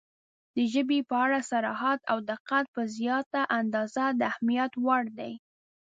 [0.55, 5.33] •د ژبې په اړه صراحت او دقت په زیاته اندازه د اهمیت وړ دی.